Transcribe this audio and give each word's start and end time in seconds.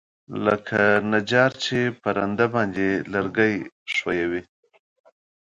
لکه 0.45 0.79
نجار 1.11 1.51
چې 1.63 1.77
په 2.01 2.07
رنده 2.17 2.45
باندى 2.53 2.91
لرګى 3.13 3.53
ښويوي. 3.95 4.43